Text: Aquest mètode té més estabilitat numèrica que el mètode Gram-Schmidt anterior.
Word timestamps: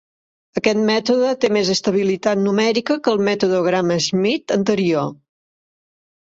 Aquest 0.59 0.79
mètode 0.85 1.33
té 1.43 1.51
més 1.57 1.69
estabilitat 1.73 2.41
numèrica 2.45 2.97
que 3.03 3.13
el 3.17 3.21
mètode 3.29 3.61
Gram-Schmidt 3.69 4.57
anterior. 4.57 5.15